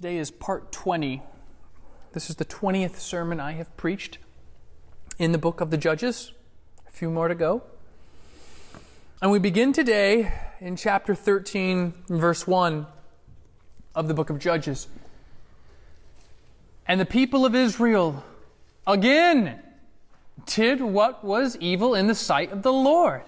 [0.00, 1.20] Today is part 20.
[2.14, 4.16] This is the 20th sermon I have preached
[5.18, 6.32] in the book of the Judges.
[6.88, 7.62] A few more to go.
[9.20, 12.86] And we begin today in chapter 13, verse 1
[13.94, 14.88] of the book of Judges.
[16.88, 18.24] And the people of Israel
[18.86, 19.60] again
[20.46, 23.20] did what was evil in the sight of the Lord.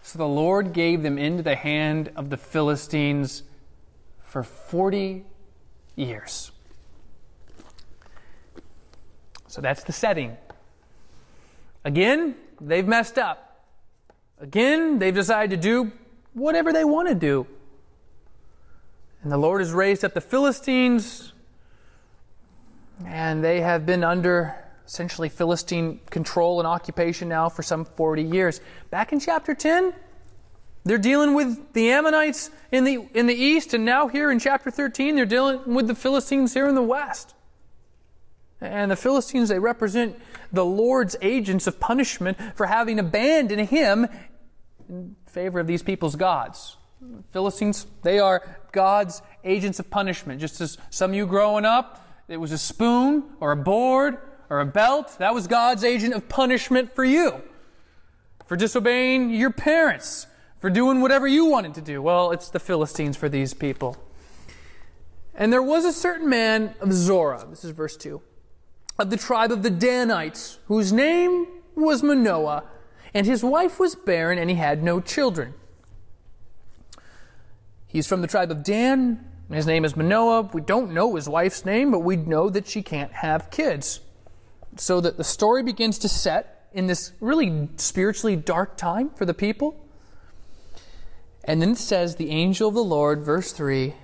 [0.00, 3.42] So the Lord gave them into the hand of the Philistines
[4.22, 5.24] for 40
[5.96, 6.52] years.
[9.48, 10.36] So that's the setting.
[11.84, 13.64] Again, they've messed up.
[14.38, 15.92] Again, they've decided to do
[16.34, 17.46] whatever they want to do.
[19.22, 21.32] And the Lord has raised up the Philistines,
[23.04, 24.54] and they have been under
[24.86, 28.60] essentially Philistine control and occupation now for some 40 years.
[28.90, 29.92] Back in chapter 10,
[30.86, 34.70] they're dealing with the Ammonites in the, in the east, and now here in chapter
[34.70, 37.34] 13, they're dealing with the Philistines here in the west.
[38.60, 40.16] And the Philistines, they represent
[40.52, 44.06] the Lord's agents of punishment for having abandoned him
[44.88, 46.76] in favor of these people's gods.
[47.30, 50.40] Philistines, they are God's agents of punishment.
[50.40, 54.60] Just as some of you growing up, it was a spoon or a board or
[54.60, 55.16] a belt.
[55.18, 57.42] That was God's agent of punishment for you.
[58.46, 60.28] For disobeying your parents
[60.66, 62.02] for doing whatever you wanted to do.
[62.02, 63.96] Well, it's the Philistines for these people.
[65.32, 68.20] And there was a certain man of Zorah, this is verse 2,
[68.98, 72.64] of the tribe of the Danites, whose name was Manoah,
[73.14, 75.54] and his wife was barren, and he had no children.
[77.86, 79.24] He's from the tribe of Dan.
[79.48, 80.50] His name is Manoah.
[80.52, 84.00] We don't know his wife's name, but we know that she can't have kids.
[84.74, 89.32] So that the story begins to set in this really spiritually dark time for the
[89.32, 89.80] people.
[91.46, 93.94] And then it says, The angel of the Lord, verse 3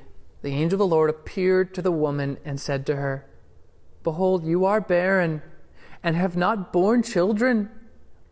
[0.43, 3.27] the angel of the Lord appeared to the woman and said to her,
[4.03, 5.41] Behold, you are barren
[6.03, 7.71] and have not borne children,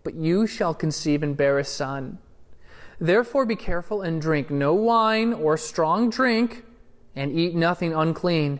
[0.03, 2.19] but you shall conceive and bear a son.
[2.99, 6.65] Therefore be careful and drink no wine or strong drink,
[7.15, 8.59] and eat nothing unclean.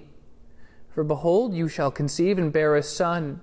[0.94, 3.41] For behold, you shall conceive and bear a son.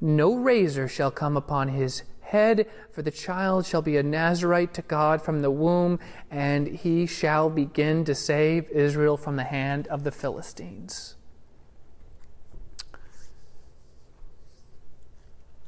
[0.00, 2.04] No razor shall come upon his
[2.36, 5.98] head, for the child shall be a Nazarite to God from the womb,
[6.30, 11.14] and he shall begin to save Israel from the hand of the Philistines.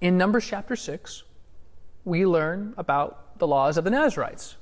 [0.00, 1.22] In Numbers chapter 6,
[2.04, 4.56] we learn about the laws of the Nazarites.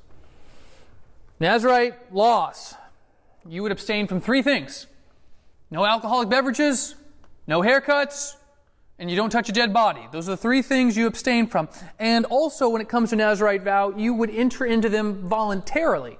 [1.40, 2.74] Nazarite laws.
[3.48, 4.86] You would abstain from three things
[5.70, 6.94] no alcoholic beverages,
[7.46, 8.35] no haircuts,
[8.98, 10.06] and you don't touch a dead body.
[10.12, 11.68] Those are the three things you abstain from.
[11.98, 16.18] And also, when it comes to Nazarite vow, you would enter into them voluntarily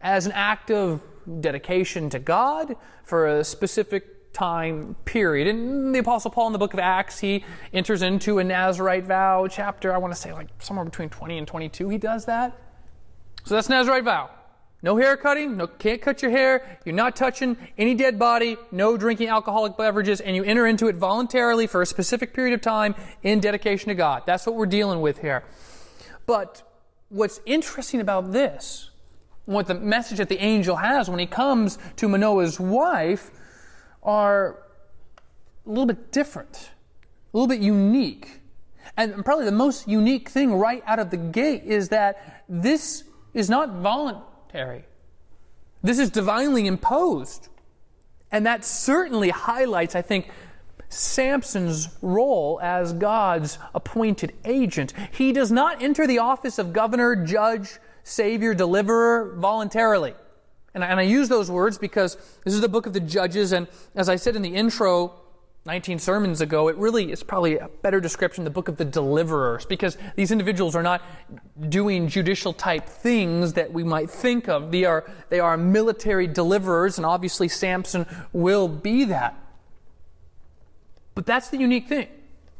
[0.00, 1.02] as an act of
[1.40, 5.46] dedication to God for a specific time period.
[5.46, 9.46] And the Apostle Paul in the book of Acts, he enters into a Nazarite vow
[9.46, 12.58] chapter, I want to say like somewhere between 20 and 22, he does that.
[13.44, 14.30] So that's Nazarite vow.
[14.84, 18.98] No hair cutting, no, can't cut your hair, you're not touching any dead body, no
[18.98, 22.94] drinking alcoholic beverages, and you enter into it voluntarily for a specific period of time
[23.22, 24.24] in dedication to God.
[24.26, 25.42] That's what we're dealing with here.
[26.26, 26.70] But
[27.08, 28.90] what's interesting about this,
[29.46, 33.30] what the message that the angel has when he comes to Manoah's wife,
[34.02, 34.58] are
[35.64, 36.72] a little bit different,
[37.32, 38.42] a little bit unique.
[38.98, 43.48] And probably the most unique thing right out of the gate is that this is
[43.48, 44.84] not voluntary voluntary.
[45.82, 47.48] This is divinely imposed.
[48.30, 50.28] And that certainly highlights, I think,
[50.88, 54.92] Samson's role as God's appointed agent.
[55.12, 60.14] He does not enter the office of governor, judge, savior, deliverer voluntarily.
[60.72, 63.52] And I, and I use those words because this is the book of the Judges,
[63.52, 65.14] and as I said in the intro,
[65.66, 69.64] 19 sermons ago, it really is probably a better description, the book of the deliverers,
[69.64, 71.00] because these individuals are not
[71.70, 74.70] doing judicial type things that we might think of.
[74.70, 78.04] They are, they are military deliverers, and obviously Samson
[78.34, 79.38] will be that.
[81.14, 82.08] But that's the unique thing.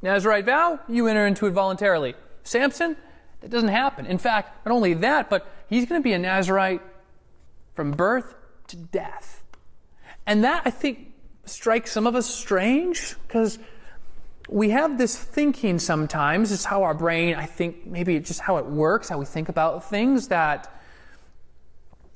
[0.01, 2.15] Nazarite vow, you enter into it voluntarily.
[2.43, 2.97] Samson,
[3.41, 4.07] that doesn't happen.
[4.07, 6.81] In fact, not only that, but he's going to be a Nazarite
[7.75, 8.35] from birth
[8.69, 9.43] to death.
[10.27, 11.14] And that, I think,
[11.47, 13.59] strike some of us strange because
[14.49, 18.59] we have this thinking sometimes, it's how our brain, I think, maybe it's just how
[18.59, 20.71] it works, how we think about things, that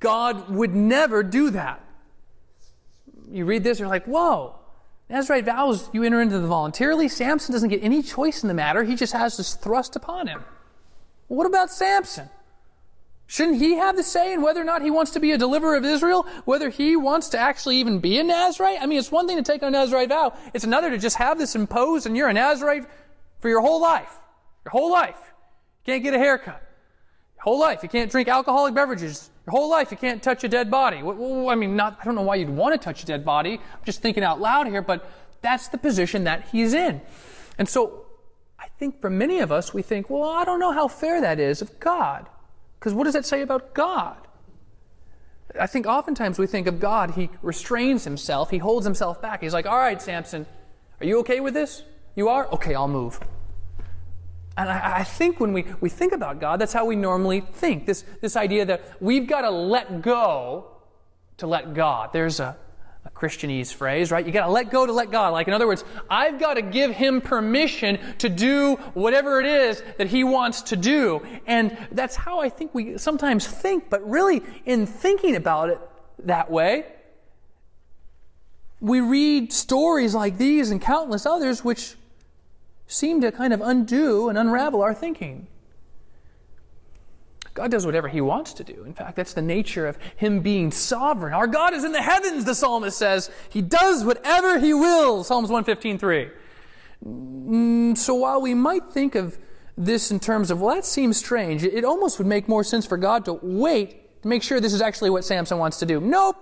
[0.01, 1.85] God would never do that.
[3.31, 4.55] You read this, you're like, whoa,
[5.09, 7.09] Nazarite vows you enter into the voluntarily.
[7.09, 10.45] Samson doesn't get any choice in the matter, he just has this thrust upon him.
[11.29, 12.29] What about Samson?
[13.31, 15.77] Shouldn't he have the say in whether or not he wants to be a deliverer
[15.77, 16.27] of Israel?
[16.47, 18.79] Whether he wants to actually even be a Nazarite?
[18.81, 20.33] I mean, it's one thing to take a Nazarite vow.
[20.55, 22.87] It's another to just have this imposed and you're a Nazarite
[23.41, 24.11] for your whole life.
[24.65, 25.19] Your whole life.
[25.85, 26.63] You can't get a haircut.
[27.37, 27.83] Your whole life.
[27.83, 29.29] You can't drink alcoholic beverages.
[29.47, 29.91] Your whole life.
[29.91, 30.97] You can't touch a dead body.
[30.97, 33.61] I mean, not, I don't know why you'd want to touch a dead body.
[33.75, 35.07] I'm just thinking out loud here, but
[35.43, 37.03] that's the position that he's in.
[37.59, 38.07] And so,
[38.59, 41.39] I think for many of us, we think, well, I don't know how fair that
[41.39, 42.27] is of God.
[42.79, 44.17] Because what does that say about God?
[45.59, 49.43] I think oftentimes we think of God, he restrains himself, he holds himself back.
[49.43, 50.47] He's like, all right, Samson,
[51.01, 51.83] are you okay with this?
[52.15, 52.47] You are?
[52.49, 53.19] Okay, I'll move.
[54.57, 57.87] And I, I, think when we, we think about God, that's how we normally think.
[57.87, 60.73] This, this idea that we've got to let go
[61.37, 62.13] to let God.
[62.13, 62.57] There's a, a
[63.19, 64.25] Christianese phrase, right?
[64.25, 65.33] You got to let go to let God.
[65.33, 69.83] Like, in other words, I've got to give Him permission to do whatever it is
[69.97, 71.27] that He wants to do.
[71.47, 75.81] And that's how I think we sometimes think, but really, in thinking about it
[76.25, 76.87] that way,
[78.81, 81.97] we read stories like these and countless others which
[82.87, 85.49] seem to kind of undo and unravel our thinking.
[87.59, 88.85] God does whatever he wants to do.
[88.85, 91.35] In fact, that's the nature of him being sovereign.
[91.35, 93.33] Our God is in the heavens, the psalmist says.
[93.49, 95.25] He does whatever he will.
[95.25, 96.31] Psalms 115:3.
[97.05, 99.39] Mm, so while we might think of
[99.77, 102.97] this in terms of, well, that seems strange, it almost would make more sense for
[102.97, 106.01] God to wait to make sure this is actually what Samson wants to do.
[106.01, 106.37] Nope.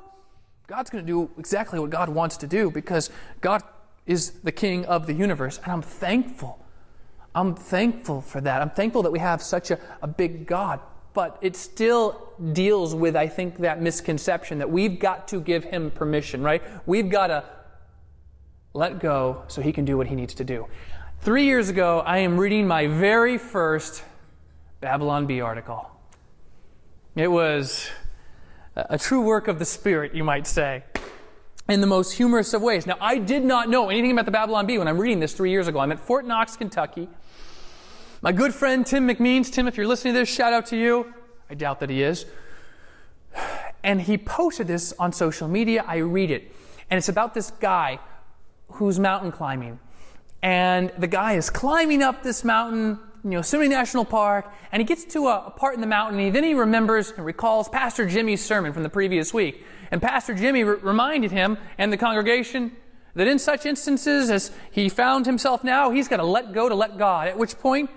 [0.66, 3.08] God's going to do exactly what God wants to do because
[3.40, 3.62] God
[4.04, 6.62] is the king of the universe, and I'm thankful.
[7.34, 8.60] I'm thankful for that.
[8.60, 10.80] I'm thankful that we have such a, a big God
[11.16, 15.90] but it still deals with, I think, that misconception that we've got to give him
[15.90, 16.62] permission, right?
[16.84, 17.42] We've got to
[18.74, 20.66] let go so he can do what he needs to do.
[21.22, 24.04] Three years ago, I am reading my very first
[24.82, 25.90] Babylon Bee article.
[27.14, 27.88] It was
[28.76, 30.84] a true work of the Spirit, you might say,
[31.66, 32.86] in the most humorous of ways.
[32.86, 35.50] Now, I did not know anything about the Babylon Bee when I'm reading this three
[35.50, 35.78] years ago.
[35.78, 37.08] I'm at Fort Knox, Kentucky.
[38.26, 41.14] My good friend Tim McMeans, Tim, if you're listening to this, shout out to you.
[41.48, 42.26] I doubt that he is.
[43.84, 45.84] And he posted this on social media.
[45.86, 46.52] I read it.
[46.90, 48.00] And it's about this guy
[48.66, 49.78] who's mountain climbing.
[50.42, 54.84] And the guy is climbing up this mountain, you know, Yosemite National Park, and he
[54.84, 58.08] gets to a, a part in the mountain, and then he remembers and recalls Pastor
[58.08, 59.64] Jimmy's sermon from the previous week.
[59.92, 62.72] And Pastor Jimmy re- reminded him and the congregation
[63.14, 66.74] that in such instances as he found himself now, he's got to let go to
[66.74, 67.88] let God, at which point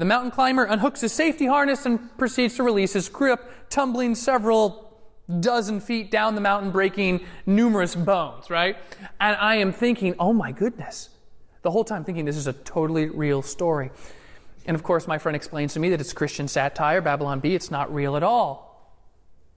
[0.00, 4.96] the mountain climber unhooks his safety harness and proceeds to release his grip, tumbling several
[5.40, 8.78] dozen feet down the mountain, breaking numerous bones, right?
[9.20, 11.10] And I am thinking, oh my goodness.
[11.60, 13.90] The whole time thinking this is a totally real story.
[14.64, 17.70] And of course, my friend explains to me that it's Christian satire, Babylon Bee, it's
[17.70, 18.69] not real at all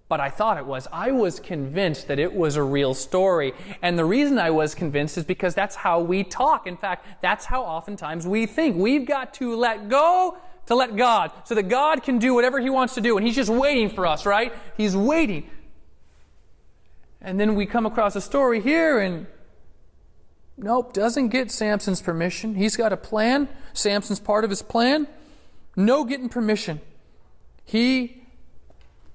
[0.10, 0.88] but I thought it was.
[0.92, 3.54] I was convinced that it was a real story.
[3.82, 6.68] And the reason I was convinced is because that's how we talk.
[6.68, 8.76] In fact, that's how oftentimes we think.
[8.76, 12.70] We've got to let go to let God so that God can do whatever He
[12.70, 13.18] wants to do.
[13.18, 14.54] And He's just waiting for us, right?
[14.78, 15.50] He's waiting.
[17.22, 19.26] And then we come across a story here and
[20.58, 22.56] nope, doesn't get Samson's permission.
[22.56, 23.48] He's got a plan.
[23.72, 25.08] Samson's part of his plan.
[25.76, 26.82] No getting permission.
[27.64, 28.23] He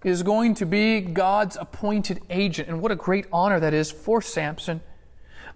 [0.04, 2.68] is going to be God's appointed agent.
[2.68, 4.80] And what a great honor that is for Samson.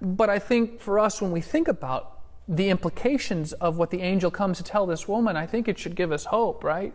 [0.01, 2.19] But I think for us, when we think about
[2.49, 5.95] the implications of what the angel comes to tell this woman, I think it should
[5.95, 6.93] give us hope, right?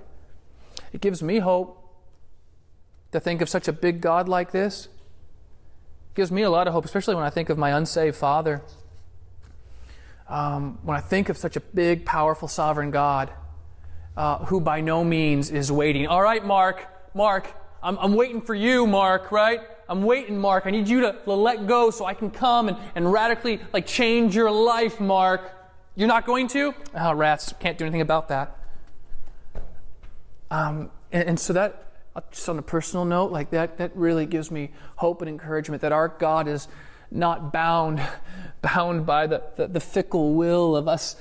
[0.92, 1.84] It gives me hope
[3.14, 4.88] to think of such a big God like this.
[4.88, 8.62] It gives me a lot of hope, especially when I think of my unsaved father.
[10.28, 13.32] Um, when I think of such a big, powerful, sovereign God
[14.18, 16.08] uh, who by no means is waiting.
[16.08, 16.86] All right, Mark,
[17.18, 19.62] Mark, I'm, I'm waiting for you, Mark, right?
[19.90, 20.68] I'm waiting, Mark.
[20.68, 23.88] I need you to, to let go so I can come and, and radically like
[23.88, 25.52] change your life, Mark.
[25.96, 26.76] You're not going to?
[26.94, 27.56] Oh, rats.
[27.60, 28.56] Can't do anything about that.
[30.52, 34.28] Um, and, and so that, uh, just on a personal note, like that, that really
[34.28, 36.68] gives me hope and encouragement that our God is
[37.10, 38.00] not bound,
[38.62, 41.16] bound by the, the, the fickle will of us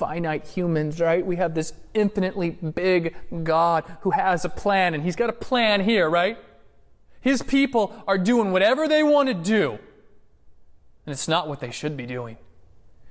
[0.00, 1.24] finite humans, right?
[1.24, 3.14] We have this infinitely big
[3.44, 6.38] God who has a plan, and He's got a plan here, right?
[7.20, 11.98] His people are doing whatever they want to do, and it's not what they should
[11.98, 12.38] be doing.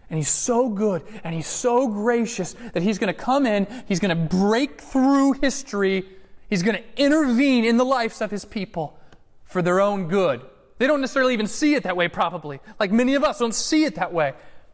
[0.09, 3.99] And He's so good and He's so gracious that He's going to come in, He's
[3.99, 6.09] going to break through history,
[6.49, 8.97] He's going to intervene in the lives of His people
[9.43, 10.41] for their own good.
[10.79, 12.61] They don't necessarily even see it that way, probably.
[12.79, 14.33] Like many of us don't see it that way.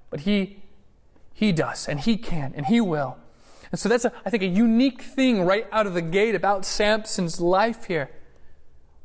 [0.10, 0.64] But He
[1.36, 3.18] he does, and He can, and He will.
[3.70, 6.66] And so that's, a, I think, a unique thing right out of the gate about
[6.66, 8.10] Samson's life here.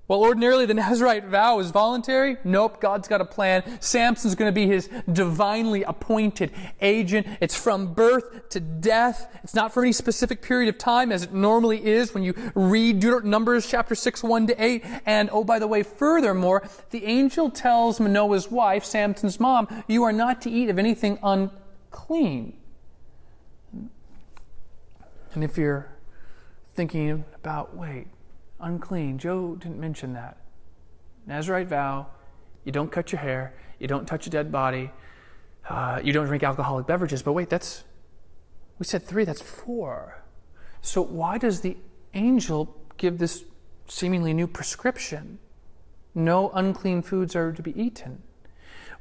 [0.07, 2.37] Well, ordinarily the Nazarite vow is voluntary.
[2.45, 3.81] Nope, God's got a plan.
[3.81, 7.27] Samson's going to be his divinely appointed agent.
[7.41, 9.41] It's from birth to death.
[9.43, 13.03] It's not for any specific period of time as it normally is when you read
[13.25, 14.85] Numbers chapter 6, 1 to 8.
[15.07, 20.13] And oh, by the way, furthermore, the angel tells Manoah's wife, Samson's mom, you are
[20.13, 21.19] not to eat of anything
[21.91, 22.57] unclean.
[25.33, 25.89] And if you're
[26.75, 28.09] thinking about, wait,
[28.61, 29.19] unclean.
[29.19, 30.37] Joe didn't mention that.
[31.27, 32.07] Nazarite vow
[32.65, 34.91] you don't cut your hair, you don't touch a dead body,
[35.71, 37.23] uh, you don't drink alcoholic beverages.
[37.23, 37.85] But wait, that's,
[38.79, 40.23] we said three, that's four.
[40.83, 41.79] So why does the
[42.13, 43.45] angel give this
[43.89, 45.39] seemingly new prescription?
[46.15, 48.23] No unclean foods are to be eaten.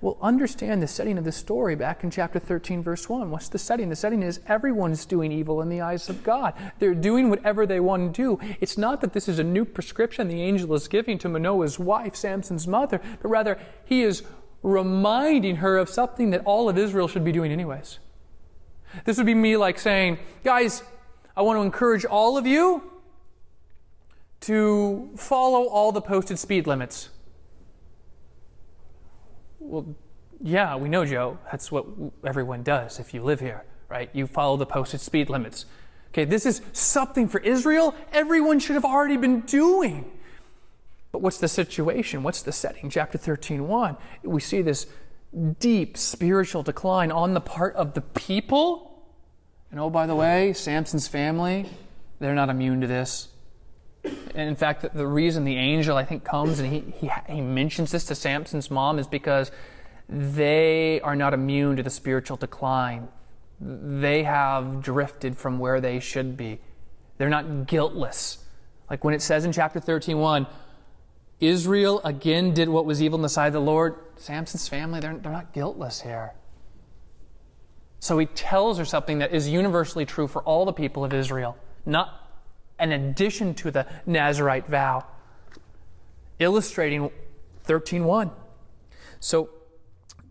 [0.02, 3.32] Well, understand the setting of the story back in chapter 13, verse 1.
[3.32, 3.90] What's the setting?
[3.90, 6.54] The setting is everyone's doing evil in the eyes of God.
[6.80, 8.56] They're doing whatever they want to do.
[8.62, 12.16] It's not that this is a new prescription the angel is giving to Manoah's wife,
[12.16, 14.24] Samson's mother, but rather he is
[14.64, 18.00] reminding her of something that all of Israel should be doing anyways.
[19.04, 20.82] This would be me like saying, guys,
[21.36, 22.84] I want to encourage all of you
[24.42, 27.10] to follow all the posted speed limits.
[29.70, 29.86] Well,
[30.42, 31.38] yeah, we know, Joe.
[31.52, 31.86] That's what
[32.26, 34.10] everyone does if you live here, right?
[34.14, 35.68] You follow the posted speed limits.
[36.12, 40.10] Okay, this is something for Israel everyone should have already been doing.
[41.12, 42.24] But what's the situation?
[42.24, 42.90] What's the setting?
[42.90, 43.98] Chapter 13, 1.
[44.24, 44.88] We see this
[45.60, 49.06] deep spiritual decline on the part of the people.
[49.70, 51.70] And oh, by the way, Samson's family,
[52.18, 53.28] they're not immune to this.
[54.40, 57.92] And in fact, the reason the angel, I think, comes and he, he, he mentions
[57.92, 59.52] this to Samson's mom is because
[60.08, 63.10] they are not immune to the spiritual decline.
[63.60, 66.62] They have drifted from where they should be.
[67.18, 68.38] They're not guiltless.
[68.90, 70.48] Like when it says in chapter 13, 1,
[71.42, 73.96] Israel again did what was evil in the sight of the Lord.
[74.16, 76.32] Samson's family, they're, they're not guiltless here.
[78.00, 81.58] So he tells her something that is universally true for all the people of Israel.
[81.86, 82.29] Not
[82.80, 85.06] an addition to the Nazarite vow,
[86.40, 87.12] illustrating
[87.68, 88.32] 13.1.
[89.20, 89.50] So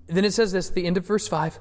[0.07, 1.61] then it says this, the end of verse 5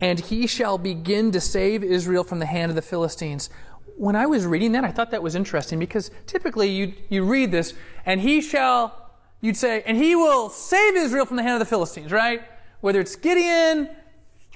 [0.00, 3.50] and he shall begin to save Israel from the hand of the Philistines.
[3.96, 7.50] When I was reading that, I thought that was interesting because typically you, you read
[7.50, 7.74] this,
[8.06, 11.66] and he shall, you'd say, and he will save Israel from the hand of the
[11.66, 12.42] Philistines, right?
[12.80, 13.90] Whether it's Gideon,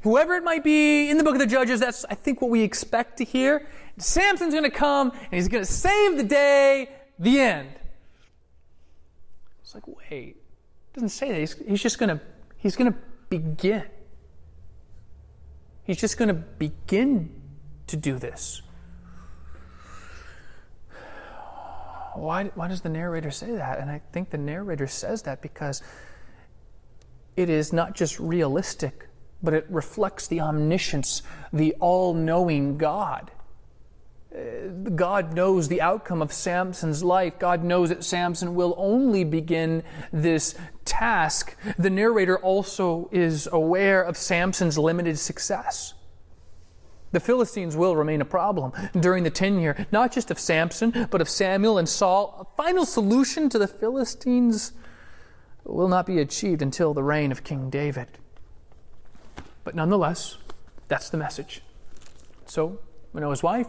[0.03, 2.63] whoever it might be in the book of the Judges, that's, I think, what we
[2.63, 3.67] expect to hear.
[3.99, 7.69] Samson's going to come and he's going to save the day, the end.
[9.63, 11.39] It's like, wait, it doesn't say that.
[11.39, 12.21] He's, he's just going to,
[12.57, 12.99] he's going to
[13.29, 13.85] begin.
[15.85, 17.31] He's just going to begin
[17.87, 18.63] to do this.
[22.15, 23.81] Why, why does the narrator say that?
[23.81, 25.83] And I think the narrator says that because
[27.37, 29.09] it is not just realistic,
[29.43, 31.23] but it reflects the omniscience,
[31.53, 33.31] the all knowing God.
[34.97, 37.39] God knows the outcome of Samson's life.
[37.39, 41.57] God knows that Samson will only begin this task.
[41.79, 45.95] The narrator also is aware of Samson's limited success.
[47.13, 51.29] The Philistines will remain a problem during the tenure, not just of Samson, but of
[51.29, 52.37] Samuel and Saul.
[52.41, 54.73] A final solution to the Philistines
[55.63, 58.09] will not be achieved until the reign of King David.
[59.63, 60.39] But nonetheless,
[60.89, 61.63] that's the message.
[62.47, 62.81] So,
[63.13, 63.69] Manoah's wife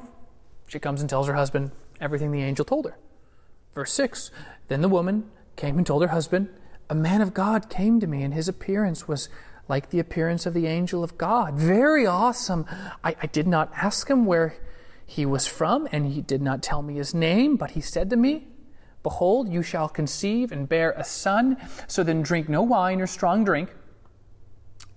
[0.68, 2.98] she comes and tells her husband everything the angel told her.
[3.74, 4.32] Verse 6
[4.68, 6.50] Then the woman came and told her husband,
[6.90, 9.30] A man of God came to me, and his appearance was
[9.68, 11.56] like the appearance of the angel of God.
[11.56, 12.66] Very awesome.
[13.04, 14.58] I, I did not ask him where
[15.06, 18.16] he was from, and he did not tell me his name, but he said to
[18.16, 18.48] me,
[19.04, 21.58] Behold, you shall conceive and bear a son.
[21.88, 23.70] So then drink no wine or strong drink,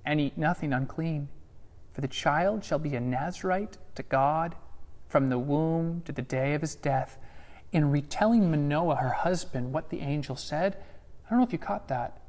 [0.05, 1.29] and eat nothing unclean.
[1.93, 4.55] For the child shall be a Nazarite to God
[5.09, 7.19] from the womb to the day of his death.
[7.73, 10.77] In retelling Manoah, her husband, what the angel said,
[11.27, 12.23] I don't know if you caught that.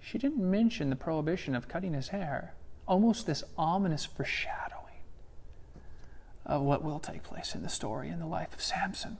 [0.00, 2.54] She didn't mention the prohibition of cutting his hair,
[2.86, 4.78] almost this ominous foreshadowing
[6.46, 9.18] of what will take place in the story in the life of Samson.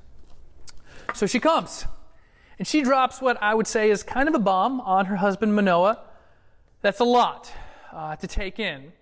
[1.14, 1.84] So she comes,
[2.58, 5.54] and she drops what I would say is kind of a bomb on her husband
[5.54, 6.00] Manoah.
[6.80, 7.52] That's a lot
[7.92, 8.92] uh, to take in.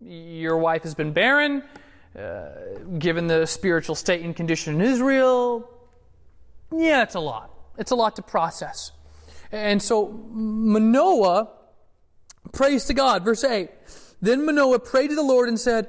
[0.00, 1.62] Your wife has been barren.
[2.18, 2.48] Uh,
[2.98, 5.68] given the spiritual state and condition in Israel,
[6.70, 7.50] yeah, it's a lot.
[7.78, 8.92] It's a lot to process.
[9.50, 11.48] And so Manoah
[12.52, 13.24] prays to God.
[13.24, 13.70] Verse 8
[14.20, 15.88] Then Manoah prayed to the Lord and said,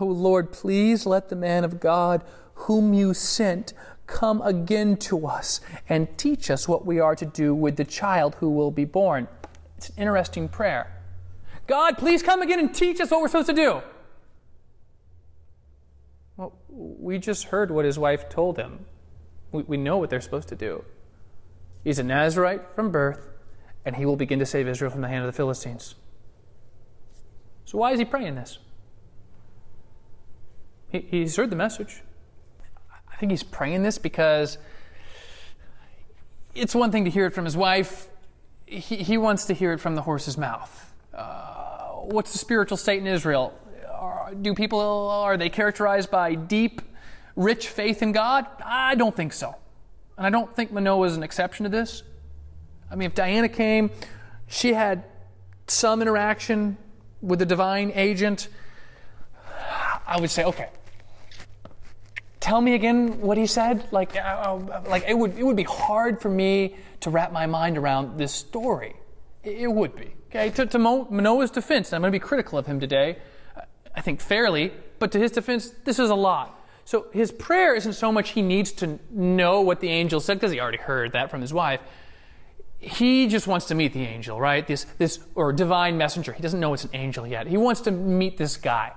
[0.00, 2.24] Oh Lord, please let the man of God
[2.54, 3.72] whom you sent
[4.06, 8.34] come again to us and teach us what we are to do with the child
[8.36, 9.28] who will be born.
[9.76, 10.92] It's an interesting prayer.
[11.66, 13.82] God, please come again and teach us what we're supposed to do.
[16.78, 18.86] We just heard what his wife told him.
[19.50, 20.84] We, we know what they're supposed to do.
[21.82, 23.26] He's a Nazarite from birth,
[23.84, 25.96] and he will begin to save Israel from the hand of the Philistines.
[27.64, 28.58] So, why is he praying this?
[30.90, 32.02] He, he's heard the message.
[33.12, 34.56] I think he's praying this because
[36.54, 38.08] it's one thing to hear it from his wife,
[38.66, 40.94] he, he wants to hear it from the horse's mouth.
[41.12, 43.58] Uh, what's the spiritual state in Israel?
[44.34, 46.82] Do people, are they characterized by deep,
[47.36, 48.46] rich faith in God?
[48.64, 49.54] I don't think so.
[50.16, 52.02] And I don't think Manoah is an exception to this.
[52.90, 53.90] I mean, if Diana came,
[54.46, 55.04] she had
[55.66, 56.76] some interaction
[57.20, 58.48] with the divine agent,
[60.06, 60.70] I would say, okay,
[62.40, 63.86] tell me again what he said.
[63.92, 64.58] Like, uh,
[64.88, 68.32] like it would it would be hard for me to wrap my mind around this
[68.32, 68.96] story.
[69.44, 70.14] It, it would be.
[70.30, 73.18] Okay, to, to Manoah's defense, I'm going to be critical of him today.
[73.98, 76.64] I think fairly, but to his defense, this is a lot.
[76.84, 80.52] So his prayer isn't so much he needs to know what the angel said because
[80.52, 81.82] he already heard that from his wife.
[82.78, 84.64] He just wants to meet the angel, right?
[84.64, 86.32] This this or divine messenger.
[86.32, 87.48] He doesn't know it's an angel yet.
[87.48, 88.92] He wants to meet this guy.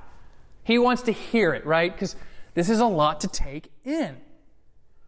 [0.63, 1.91] He wants to hear it, right?
[1.91, 2.15] Because
[2.53, 4.17] this is a lot to take in.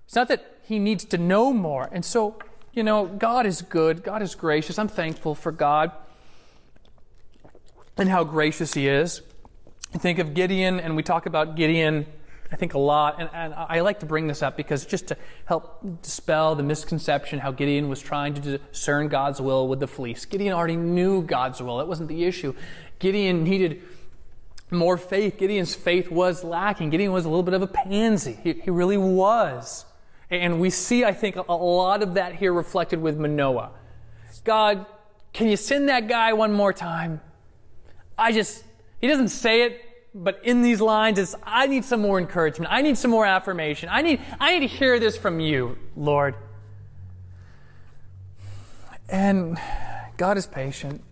[0.06, 1.88] It's not that he needs to know more.
[1.92, 2.40] And so,
[2.74, 4.80] you know, God is good, God is gracious.
[4.80, 5.92] I'm thankful for God
[7.96, 9.22] and how gracious he is.
[10.00, 12.08] Think of Gideon, and we talk about Gideon,
[12.52, 13.20] I think, a lot.
[13.20, 17.40] And, and, I like to bring this up because just to help dispel the misconception
[17.40, 20.26] how Gideon was trying to discern God's will with the fleece.
[20.26, 22.56] Gideon already knew God's will, that wasn't the issue.
[22.98, 23.84] Gideon needed
[24.72, 25.38] more faith.
[25.38, 26.90] Gideon's faith was lacking.
[26.90, 28.40] Gideon was a little bit of a pansy.
[28.44, 29.86] He, he really was.
[30.30, 33.72] And we see, I think, a lot of that here reflected with Manoah.
[34.44, 34.88] God,
[35.32, 37.22] can you send that guy one more time?
[38.18, 38.64] I just,
[39.00, 39.82] he doesn't say it,
[40.16, 42.72] but in these lines, it's, I need some more encouragement.
[42.72, 43.90] I need some more affirmation.
[43.92, 46.36] I need, I need to hear this from you, Lord.
[49.10, 49.58] And
[50.18, 51.04] God is patient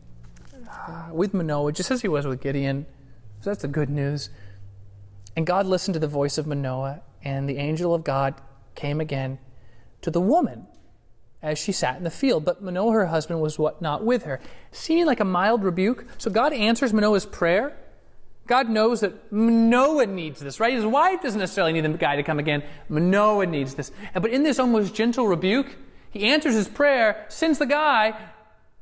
[0.69, 2.85] uh, with Manoah, just as he was with Gideon.
[3.41, 4.29] So that's the good news.
[5.35, 8.35] And God listened to the voice of Manoah, and the angel of God
[8.75, 9.39] came again
[10.01, 10.67] to the woman
[11.41, 12.45] as she sat in the field.
[12.45, 14.39] But Manoah, her husband, was what not with her.
[14.71, 16.05] Seeming like a mild rebuke.
[16.19, 17.77] So God answers Manoah's prayer.
[18.51, 20.73] God knows that Manoah needs this, right?
[20.73, 22.63] His wife doesn't necessarily need the guy to come again.
[22.89, 23.93] Manoah needs this.
[24.13, 25.77] But in this almost gentle rebuke,
[26.09, 28.13] he answers his prayer, sends the guy,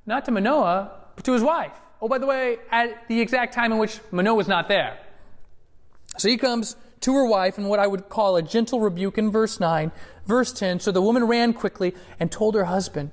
[0.08, 1.78] not to Manoah, but to his wife.
[2.02, 4.98] Oh, by the way, at the exact time in which Manoah was not there.
[6.18, 9.30] So he comes to her wife in what I would call a gentle rebuke in
[9.30, 9.92] verse 9.
[10.26, 13.12] Verse 10 So the woman ran quickly and told her husband,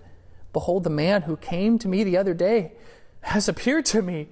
[0.54, 2.72] Behold, the man who came to me the other day
[3.20, 4.28] has appeared to me.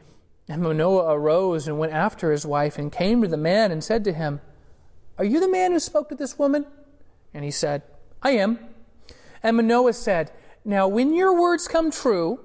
[0.48, 4.04] And Manoah arose and went after his wife and came to the man and said
[4.04, 4.40] to him,
[5.18, 6.66] Are you the man who spoke to this woman?
[7.32, 7.82] And he said,
[8.22, 8.58] I am.
[9.42, 10.32] And Manoah said,
[10.64, 12.40] Now when your words come true,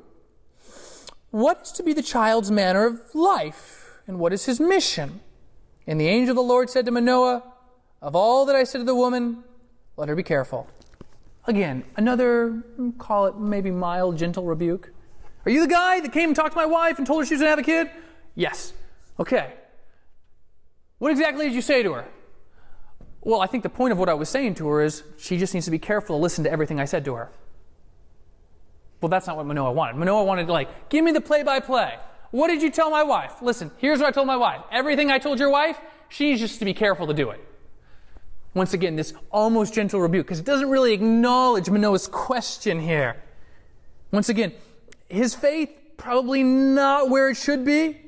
[1.31, 5.19] what is to be the child's manner of life, and what is his mission?
[5.85, 7.43] And the angel of the Lord said to Manoah,
[8.01, 9.43] Of all that I said to the woman,
[9.97, 10.67] let her be careful.
[11.45, 12.63] Again, another,
[12.97, 14.91] call it maybe mild, gentle rebuke.
[15.45, 17.33] Are you the guy that came and talked to my wife and told her she
[17.35, 17.89] was going to have a kid?
[18.35, 18.73] Yes.
[19.19, 19.53] Okay.
[20.97, 22.05] What exactly did you say to her?
[23.21, 25.53] Well, I think the point of what I was saying to her is she just
[25.53, 27.29] needs to be careful to listen to everything I said to her.
[29.01, 29.95] Well, that's not what Manoah wanted.
[29.95, 31.97] Manoah wanted like, give me the play by play.
[32.31, 33.41] What did you tell my wife?
[33.41, 34.61] Listen, here's what I told my wife.
[34.71, 37.43] Everything I told your wife, she needs just to be careful to do it.
[38.53, 43.21] Once again, this almost gentle rebuke, because it doesn't really acknowledge Manoah's question here.
[44.11, 44.53] Once again,
[45.09, 47.99] his faith probably not where it should be.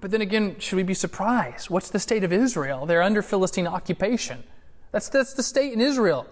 [0.00, 1.70] But then again, should we be surprised?
[1.70, 2.84] What's the state of Israel?
[2.84, 4.44] They're under Philistine occupation.
[4.90, 6.26] That's, that's the state in Israel.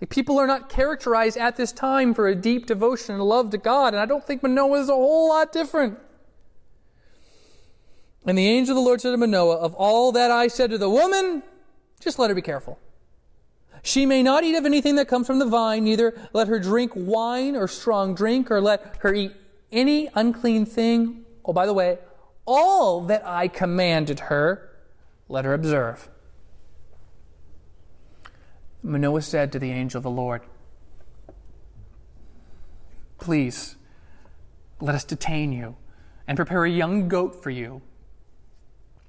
[0.00, 3.58] Like people are not characterized at this time for a deep devotion and love to
[3.58, 5.98] God, and I don't think Manoah is a whole lot different.
[8.24, 10.78] And the angel of the Lord said to Manoah, Of all that I said to
[10.78, 11.42] the woman,
[12.00, 12.78] just let her be careful.
[13.82, 16.92] She may not eat of anything that comes from the vine, neither let her drink
[16.94, 19.32] wine or strong drink, or let her eat
[19.72, 21.24] any unclean thing.
[21.44, 21.98] Oh, by the way,
[22.44, 24.70] all that I commanded her,
[25.28, 26.08] let her observe.
[28.82, 30.42] Manoah said to the angel of the Lord,
[33.18, 33.76] Please,
[34.80, 35.76] let us detain you
[36.26, 37.82] and prepare a young goat for you.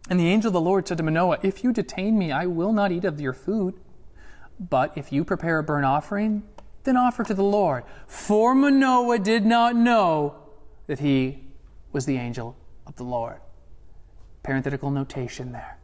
[0.10, 2.74] And the angel of the Lord said to Manoah, If you detain me, I will
[2.74, 3.76] not eat of your food.
[4.70, 6.44] But if you prepare a burnt offering,
[6.84, 7.84] then offer to the Lord.
[8.08, 10.36] For Manoah did not know
[10.86, 11.40] that he
[11.92, 13.40] was the angel of the Lord.
[14.44, 15.80] Parenthetical notation there.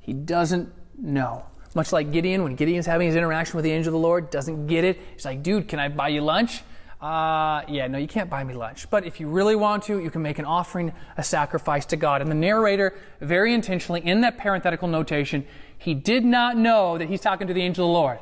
[0.00, 1.46] He doesn't know.
[1.74, 4.66] Much like Gideon, when Gideon's having his interaction with the angel of the Lord, doesn't
[4.66, 4.98] get it.
[5.14, 6.62] He's like, dude, can I buy you lunch?
[7.00, 8.90] Uh, yeah, no, you can't buy me lunch.
[8.90, 12.20] But if you really want to, you can make an offering, a sacrifice to God.
[12.20, 15.46] And the narrator, very intentionally, in that parenthetical notation,
[15.80, 18.18] he did not know that he's talking to the angel of the Lord.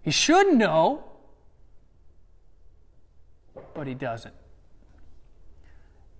[0.00, 1.04] He should know,
[3.74, 4.34] but he doesn't.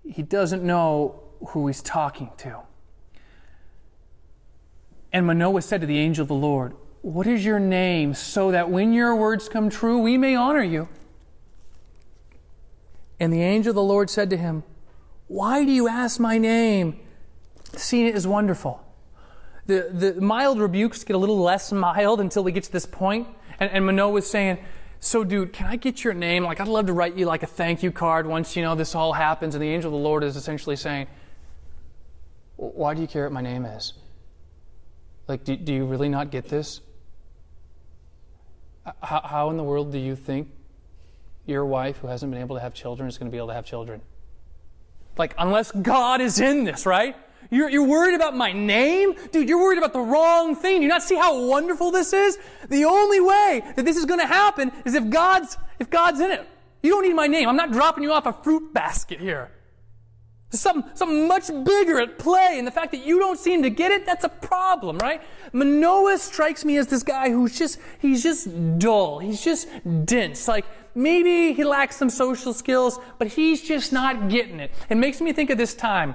[0.05, 2.59] He doesn't know who he's talking to.
[5.11, 8.69] And Manoah said to the angel of the Lord, What is your name, so that
[8.69, 10.91] when your words come true, we may honor you?
[13.19, 14.65] And the angel of the Lord said to him,
[15.29, 17.01] Why do you ask my name?
[17.75, 18.82] seeing it is wonderful.
[19.73, 23.27] The, the mild rebukes get a little less mild until we get to this point.
[23.59, 24.59] And, and Manoah was saying,
[25.01, 26.45] so dude, can I get your name?
[26.45, 28.95] Like, I'd love to write you like a thank you card once, you know, this
[28.95, 29.55] all happens.
[29.55, 31.07] And the angel of the Lord is essentially saying,
[32.57, 33.95] why do you care what my name is?
[35.27, 36.81] Like, do, do you really not get this?
[39.03, 40.49] How, how in the world do you think
[41.47, 43.55] your wife, who hasn't been able to have children, is going to be able to
[43.55, 44.03] have children?
[45.17, 47.17] Like, unless God is in this, right?
[47.51, 49.15] You're, you're worried about my name?
[49.31, 50.79] Dude, you're worried about the wrong thing.
[50.79, 52.39] Do you not see how wonderful this is?
[52.69, 56.31] The only way that this is going to happen is if God's, if God's in
[56.31, 56.49] it.
[56.83, 57.49] You don't need my name.
[57.49, 59.51] I'm not dropping you off a fruit basket here.
[60.51, 63.71] There's something, something much bigger at play, and the fact that you don't seem to
[63.71, 65.23] get it, that's a problem, right?
[65.55, 69.19] Manoah strikes me as this guy who's just, he's just dull.
[69.19, 69.67] He's just
[70.05, 70.47] dense.
[70.49, 74.73] Like, maybe he lacks some social skills, but he's just not getting it.
[74.91, 76.15] It makes me think of this time.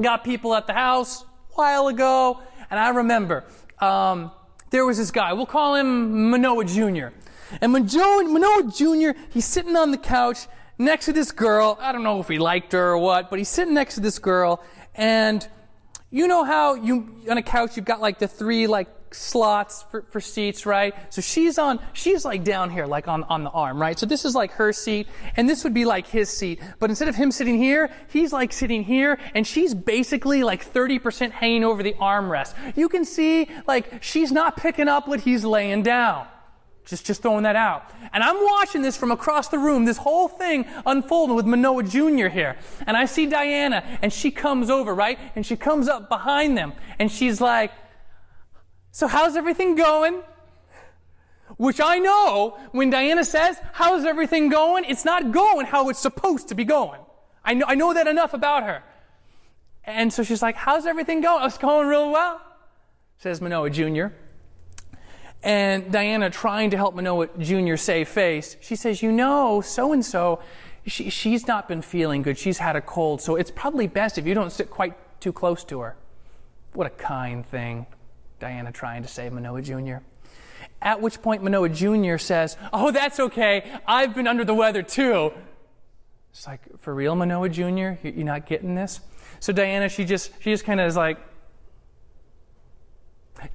[0.00, 3.44] Got people at the house a while ago, and I remember,
[3.80, 4.30] um,
[4.70, 7.08] there was this guy, we'll call him Manoah Jr.
[7.60, 10.46] And Manoah Jr., he's sitting on the couch,
[10.78, 11.78] next to this girl.
[11.80, 14.18] I don't know if he liked her or what, but he's sitting next to this
[14.18, 15.46] girl, and
[16.10, 20.02] you know how you on a couch you've got like the three like slots for,
[20.02, 20.94] for seats, right?
[21.12, 23.98] So she's on, she's like down here, like on, on the arm, right?
[23.98, 26.60] So this is like her seat, and this would be like his seat.
[26.78, 31.30] But instead of him sitting here, he's like sitting here, and she's basically like 30%
[31.32, 32.54] hanging over the armrest.
[32.76, 36.26] You can see, like, she's not picking up what he's laying down.
[36.84, 37.88] Just, just throwing that out.
[38.12, 42.26] And I'm watching this from across the room, this whole thing unfolding with Manoah Jr.
[42.26, 42.56] here.
[42.86, 45.18] And I see Diana, and she comes over, right?
[45.36, 47.70] And she comes up behind them, and she's like,
[48.92, 50.22] So how's everything going?
[51.56, 54.84] Which I know when Diana says, How's everything going?
[54.84, 57.00] It's not going how it's supposed to be going.
[57.44, 58.82] I know, I know that enough about her.
[59.84, 61.44] And so she's like, How's everything going?
[61.44, 62.40] It's going real well,
[63.18, 64.06] says Manoah Jr.
[65.42, 67.76] And Diana, trying to help Manoah Jr.
[67.76, 70.40] save face, she says, You know, so and so,
[70.86, 72.38] she's not been feeling good.
[72.38, 75.64] She's had a cold, so it's probably best if you don't sit quite too close
[75.64, 75.96] to her.
[76.72, 77.86] What a kind thing.
[78.40, 79.98] Diana trying to save Manoah Jr.
[80.82, 82.16] At which point, Manoah Jr.
[82.16, 83.70] says, Oh, that's okay.
[83.86, 85.32] I've been under the weather too.
[86.32, 87.92] It's like, For real, Manoah Jr.?
[88.02, 89.00] You're not getting this?
[89.38, 91.18] So Diana, she just, she just kind of is like,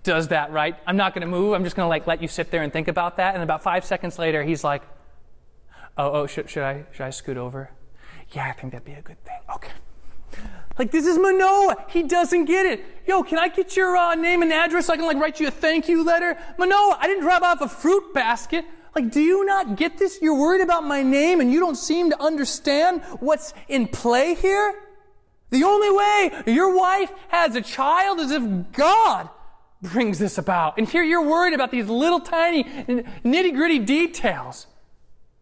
[0.03, 0.75] does that, right?
[0.87, 1.53] I'm not going to move.
[1.53, 3.35] I'm just going to like let you sit there and think about that.
[3.35, 4.81] And about five seconds later, he's like,
[5.97, 7.69] "Oh, oh, should, should I should I scoot over?
[8.31, 9.39] Yeah, I think that'd be a good thing.
[9.53, 9.71] Okay."
[10.77, 11.85] Like this is Manoah.
[11.89, 12.83] He doesn't get it.
[13.07, 15.47] Yo, can I get your uh, name and address so I can like write you
[15.47, 16.37] a thank you letter?
[16.57, 18.65] Manoah, I didn't drop off a fruit basket.
[18.95, 20.19] Like, do you not get this?
[20.21, 24.73] You're worried about my name and you don't seem to understand what's in play here?
[25.49, 29.29] The only way your wife has a child is if God
[29.81, 30.77] brings this about.
[30.77, 34.67] And here you're worried about these little tiny nitty gritty details.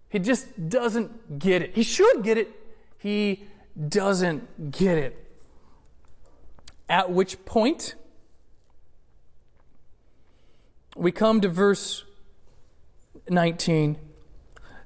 [0.09, 1.73] He just doesn't get it.
[1.75, 2.51] He should get it.
[2.97, 3.47] He
[3.87, 5.19] doesn't get it.
[6.89, 7.95] At which point,
[10.95, 12.03] we come to verse
[13.29, 13.97] 19.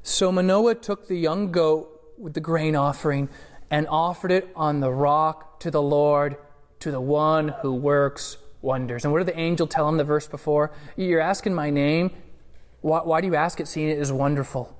[0.04, 3.30] So Manoah took the young goat with the grain offering
[3.70, 6.38] and offered it on the rock to the Lord,
[6.80, 9.04] to the one who works wonders.
[9.04, 10.72] And what did the angel tell him the verse before?
[10.96, 12.12] You're asking my name.
[12.82, 14.74] Why, why do you ask it, seeing it is wonderful?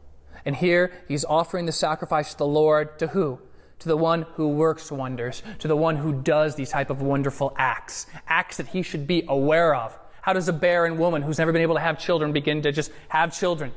[0.46, 3.40] And here he's offering the sacrifice to the Lord to who?
[3.80, 7.54] To the one who works wonders, to the one who does these type of wonderful
[7.58, 9.98] acts, acts that he should be aware of.
[10.22, 12.92] How does a barren woman who's never been able to have children begin to just
[13.10, 13.72] have children?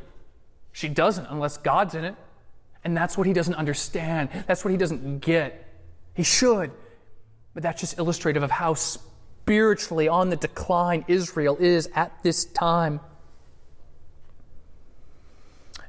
[0.73, 2.17] She doesn't unless God's in it.
[2.83, 4.31] And that's what he doesn't understand.
[4.47, 5.67] That's what he doesn't get.
[6.15, 6.71] He should.
[7.53, 13.01] But that's just illustrative of how spiritually on the decline Israel is at this time.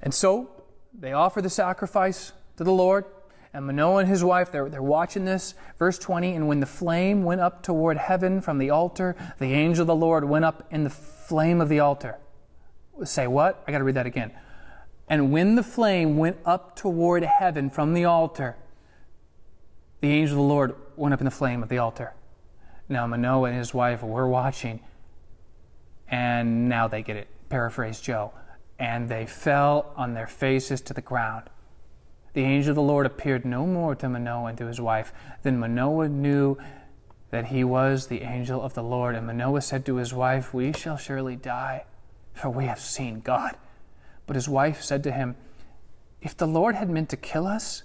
[0.02, 0.50] And so
[0.94, 3.06] they offer the sacrifice to the Lord.
[3.54, 5.56] And Manoah and his wife, they're, they're watching this.
[5.78, 9.82] Verse 20, and when the flame went up toward heaven from the altar, the angel
[9.82, 12.18] of the Lord went up in the flame of the altar.
[13.04, 13.64] Say what?
[13.68, 14.32] I got to read that again.
[15.10, 18.56] And when the flame went up toward heaven from the altar,
[20.00, 22.14] the angel of the Lord went up in the flame of the altar.
[22.88, 24.80] Now Manoah and his wife were watching,
[26.08, 27.28] and now they get it.
[27.50, 28.32] Paraphrase Joe.
[28.80, 31.50] And they fell on their faces to the ground.
[32.34, 35.12] The angel of the Lord appeared no more to Manoah and to his wife.
[35.44, 36.58] Then Manoah knew
[37.30, 39.16] that he was the angel of the Lord.
[39.16, 41.86] And Manoah said to his wife, We shall surely die,
[42.34, 43.58] for we have seen God.
[44.28, 45.36] But his wife said to him,
[46.22, 47.84] If the Lord had meant to kill us,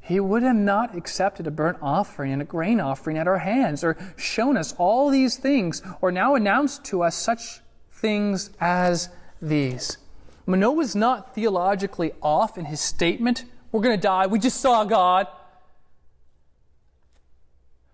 [0.00, 3.84] he would have not accepted a burnt offering and a grain offering at our hands,
[3.84, 7.60] or shown us all these things, or now announced to us such
[7.92, 9.10] things as
[9.42, 9.98] these.
[10.46, 14.26] Manoah was not theologically off in his statement we're going to die.
[14.26, 15.26] We just saw God.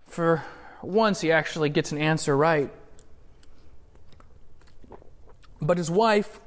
[0.05, 0.43] For
[0.81, 2.71] once, he actually gets an answer right.
[5.61, 6.39] But his wife,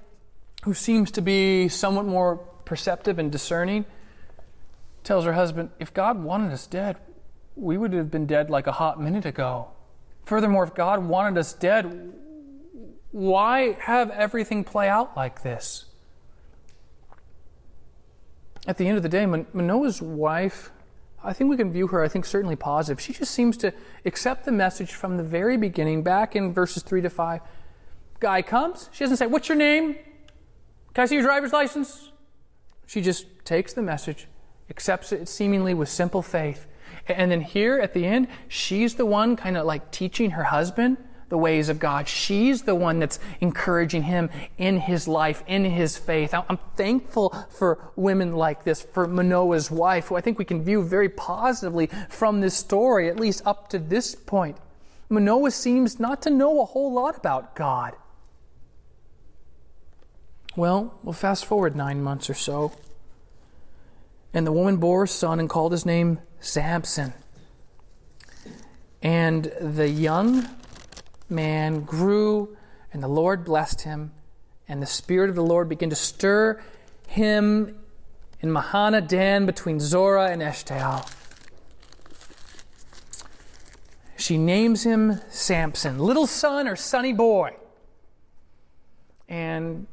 [0.64, 3.84] who seems to be somewhat more perceptive and discerning,
[5.04, 6.96] tells her husband, If God wanted us dead,
[7.56, 9.68] we would have been dead like a hot minute ago.
[10.24, 12.12] Furthermore, if God wanted us dead,
[13.10, 15.86] why have everything play out like this?
[18.68, 20.70] At the end of the day, Manoah's wife,
[21.24, 23.00] I think we can view her, I think, certainly positive.
[23.00, 23.72] She just seems to
[24.04, 27.40] accept the message from the very beginning, back in verses 3 to 5.
[28.20, 29.94] Guy comes, she doesn't say, What's your name?
[30.92, 32.12] Can I see your driver's license?
[32.86, 34.28] She just takes the message,
[34.68, 36.66] accepts it seemingly with simple faith.
[37.06, 40.98] And then here at the end, she's the one kind of like teaching her husband
[41.28, 42.08] the ways of God.
[42.08, 46.32] She's the one that's encouraging him in his life, in his faith.
[46.32, 50.82] I'm thankful for women like this, for Manoah's wife, who I think we can view
[50.82, 54.56] very positively from this story, at least up to this point.
[55.08, 57.94] Manoah seems not to know a whole lot about God.
[60.56, 62.72] Well, we'll fast forward nine months or so.
[64.34, 67.14] And the woman bore a son and called his name Samson.
[69.00, 70.48] And the young
[71.28, 72.56] man grew,
[72.92, 74.12] and the Lord blessed him,
[74.68, 76.62] and the Spirit of the Lord began to stir
[77.06, 77.78] him
[78.40, 81.12] in Mahaneh Dan between Zorah and Eshtaol.
[84.16, 87.54] She names him Samson, little son or sonny boy.
[89.28, 89.86] And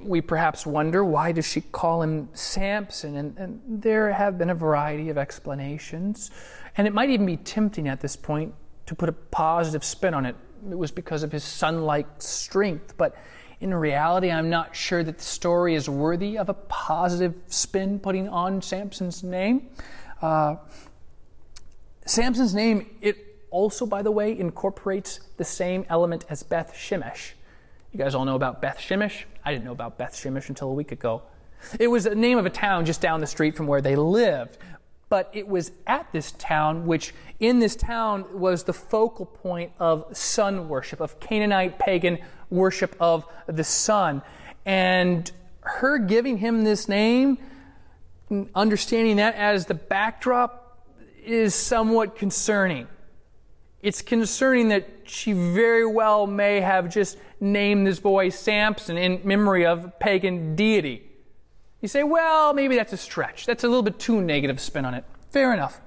[0.00, 3.16] we perhaps wonder why does she call him Samson?
[3.16, 6.30] And, and, there have been a variety of explanations.
[6.76, 8.54] And it might even be tempting at this point
[8.86, 10.36] to put a positive spin on it
[10.72, 12.96] it was because of his son like strength.
[12.96, 13.16] But
[13.60, 18.28] in reality, I'm not sure that the story is worthy of a positive spin putting
[18.28, 19.68] on Samson's name.
[20.20, 20.56] Uh,
[22.04, 23.16] Samson's name, it
[23.50, 27.32] also, by the way, incorporates the same element as Beth Shemesh.
[27.92, 29.24] You guys all know about Beth Shemesh?
[29.44, 31.22] I didn't know about Beth Shemesh until a week ago.
[31.80, 34.58] It was the name of a town just down the street from where they lived
[35.16, 40.14] but it was at this town, which in this town was the focal point of
[40.14, 42.18] sun worship, of Canaanite pagan
[42.50, 44.20] worship of the sun.
[44.66, 47.38] And her giving him this name,
[48.54, 50.86] understanding that as the backdrop,
[51.24, 52.86] is somewhat concerning.
[53.80, 59.64] It's concerning that she very well may have just named this boy Samson in memory
[59.64, 61.08] of pagan deity.
[61.80, 63.46] You say, well, maybe that's a stretch.
[63.46, 65.04] That's a little bit too negative spin on it.
[65.30, 65.80] Fair enough.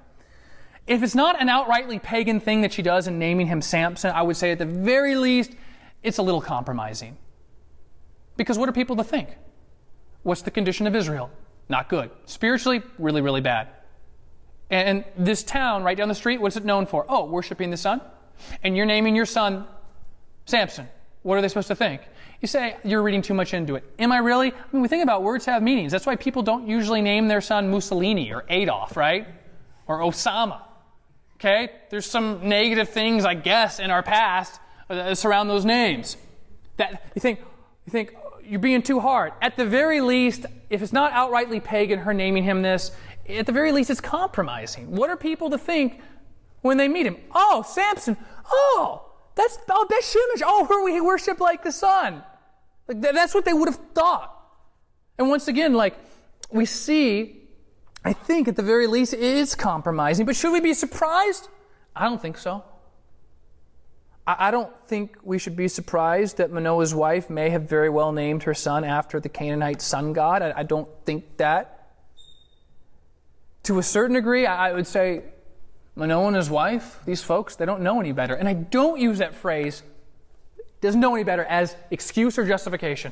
[0.87, 4.21] If it's not an outrightly pagan thing that she does in naming him Samson, I
[4.21, 5.51] would say at the very least,
[6.01, 7.17] it's a little compromising.
[8.37, 9.29] Because what are people to think?
[10.23, 11.29] What's the condition of Israel?
[11.67, 12.09] Not good.
[12.25, 13.67] Spiritually, really, really bad.
[14.69, 17.05] And this town right down the street, what's it known for?
[17.09, 18.01] Oh, worshiping the sun.
[18.63, 19.67] And you're naming your son
[20.45, 20.87] Samson.
[21.21, 22.01] What are they supposed to think?
[22.41, 23.83] You say, you're reading too much into it.
[23.99, 24.53] Am I really?
[24.53, 25.91] I mean, we think about words have meanings.
[25.91, 29.27] That's why people don't usually name their son Mussolini or Adolf, right?
[29.87, 30.61] Or Osama.
[31.35, 31.69] Okay?
[31.89, 36.15] There's some negative things, I guess, in our past uh, that surround those names.
[36.77, 37.39] That you think,
[37.85, 39.33] you think, oh, you're being too hard.
[39.41, 42.91] At the very least, if it's not outrightly pagan, her naming him this,
[43.27, 44.95] at the very least, it's compromising.
[44.95, 45.99] What are people to think
[46.61, 47.17] when they meet him?
[47.35, 48.15] Oh, Samson.
[48.49, 50.41] Oh, that's oh, Beth Shemesh.
[50.45, 52.23] Oh, who we worship like the sun.
[52.89, 54.35] Like that's what they would have thought.
[55.17, 55.95] And once again, like
[56.51, 57.43] we see,
[58.03, 60.25] I think at the very least it is compromising.
[60.25, 61.47] But should we be surprised?
[61.95, 62.63] I don't think so.
[64.25, 68.43] I don't think we should be surprised that Manoah's wife may have very well named
[68.43, 70.43] her son after the Canaanite sun god.
[70.43, 71.93] I, don't think that.
[73.63, 75.23] To a certain degree, I would say
[75.95, 78.35] Manoah and his wife, these folks, they don't know any better.
[78.35, 79.81] And I don't use that phrase,
[80.81, 83.11] doesn't know any better, as excuse or justification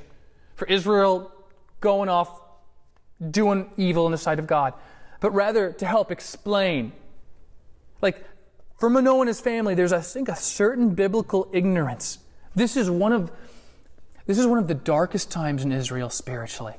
[0.56, 1.32] for Israel
[1.80, 2.42] going off
[3.32, 4.74] doing evil in the sight of God,
[5.20, 6.92] but rather to help explain.
[8.02, 8.24] Like,
[8.78, 12.20] for Manoah and his family, there's, I think, a certain biblical ignorance.
[12.56, 13.32] This is one of,
[14.26, 16.76] this is one of the darkest times in Israel spiritually.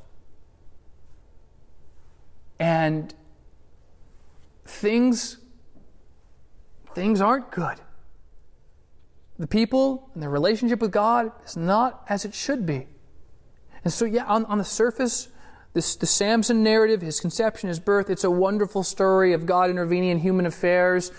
[2.61, 3.13] And
[4.65, 5.39] things,
[6.95, 7.79] things aren't good.
[9.39, 12.87] The people and their relationship with God is not as it should be.
[13.85, 15.29] And so, yeah, on, on the surface,
[15.75, 20.11] this, the Samson narrative, his conception, his birth, it's a wonderful story of God intervening
[20.11, 21.13] in human affairs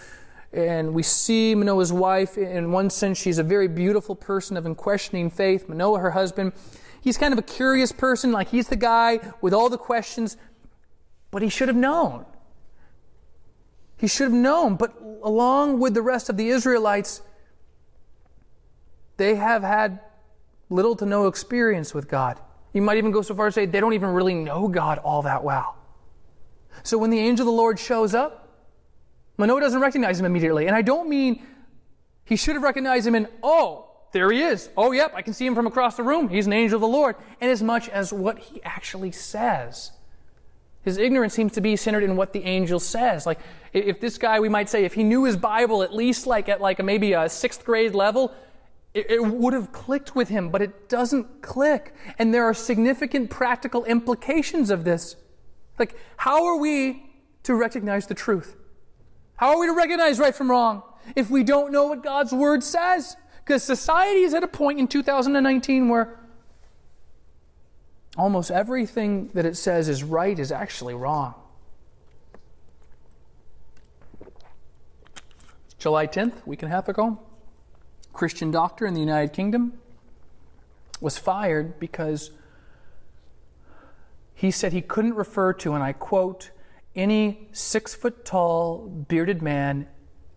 [0.52, 5.30] and we see Manoah's wife, in one sense, she's a very beautiful person of unquestioning
[5.30, 5.70] faith.
[5.70, 6.54] Manoah, her husband,
[7.02, 10.38] he's kind of a curious person, like he's the guy with all the questions,
[11.30, 12.26] but he should have known.
[13.98, 17.22] He should have known, but along with the rest of the Israelites,
[19.20, 20.00] they have had
[20.70, 22.40] little to no experience with God.
[22.74, 24.98] You might even go so far as to say they don't even really know God
[25.00, 25.76] all that well.
[26.84, 28.48] So when the angel of the Lord shows up,
[29.38, 30.68] Manoah doesn't recognize him immediately.
[30.68, 31.46] And I don't mean
[32.26, 34.70] he should have recognized him in, oh, there he is.
[34.76, 36.30] Oh, yep, I can see him from across the room.
[36.30, 37.16] He's an angel of the Lord.
[37.42, 39.92] And as much as what he actually says.
[40.84, 43.26] His ignorance seems to be centered in what the angel says.
[43.26, 43.40] Like,
[43.74, 46.62] if this guy, we might say, if he knew his Bible at least like at
[46.62, 48.34] like a, maybe a sixth grade level,
[48.94, 51.94] it, it would have clicked with him, but it doesn't click.
[52.18, 55.16] And there are significant practical implications of this.
[55.78, 57.12] Like, how are we
[57.44, 58.56] to recognize the truth?
[59.36, 60.84] How are we to recognize right from wrong
[61.16, 63.16] if we don't know what God's Word says?
[63.38, 66.20] Because society is at a point in 2019 where
[68.18, 71.36] almost everything that it says is right is actually wrong.
[75.78, 77.18] July 10th, week and a half ago,
[78.20, 79.80] Christian doctor in the United Kingdom
[81.00, 82.32] was fired because
[84.36, 86.52] he said he couldn't refer to, and I quote,
[86.98, 89.88] any six foot tall, bearded man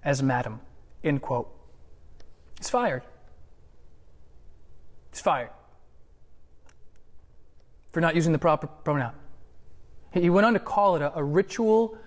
[0.05, 0.61] as madam.
[1.03, 1.53] End quote.
[2.57, 3.03] He's fired.
[5.11, 5.51] He's fired
[7.91, 9.15] for not using the proper pronoun.
[10.13, 11.99] He went on to call it a, a ritual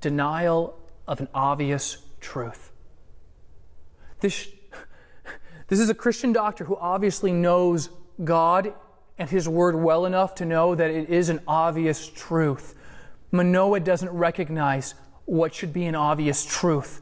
[0.00, 2.70] denial of an obvious truth.
[4.20, 4.46] This,
[5.68, 7.88] this is a Christian doctor who obviously knows
[8.22, 8.74] God
[9.18, 12.74] and His Word well enough to know that it is an obvious truth.
[13.30, 17.00] Manoah doesn't recognize what should be an obvious truth.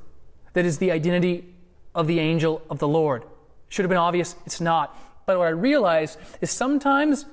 [0.53, 1.55] That is the identity
[1.94, 3.25] of the angel of the Lord.
[3.68, 4.96] Should have been obvious, it's not.
[5.27, 7.27] But what I realize is sometimes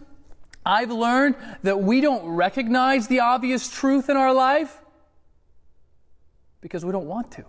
[0.66, 4.82] I've learned that we don't recognize the obvious truth in our life
[6.62, 7.46] because we don't want to.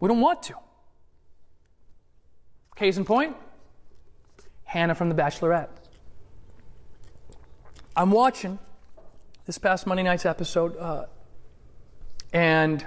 [0.00, 0.54] We don't want to.
[2.76, 3.36] Case in point
[4.64, 5.68] Hannah from The Bachelorette.
[7.94, 8.58] I'm watching
[9.46, 11.06] this past Monday night's episode, uh,
[12.32, 12.84] and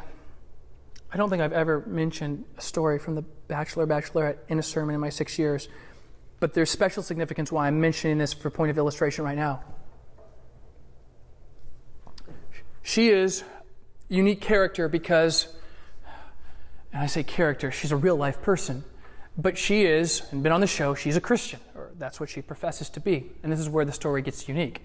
[1.14, 4.94] I don't think I've ever mentioned a story from The Bachelor Bachelorette in a sermon
[4.94, 5.70] in my six years,
[6.42, 9.64] but there's special significance why I'm mentioning this for point of illustration right now.
[12.84, 13.46] She is
[14.10, 15.48] unique character because,
[16.92, 18.84] and I say character, she's a real life person,
[19.38, 22.42] but she is, and been on the show, she's a Christian, or that's what she
[22.42, 23.32] professes to be.
[23.44, 24.82] And this is where the story gets unique.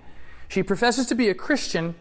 [0.48, 1.94] She professes to be a Christian,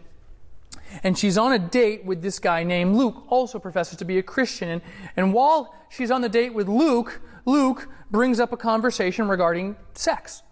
[1.02, 4.22] and she's on a date with this guy named Luke, also professes to be a
[4.22, 4.68] Christian.
[4.68, 4.82] And,
[5.16, 10.42] and while she's on the date with Luke, Luke brings up a conversation regarding sex.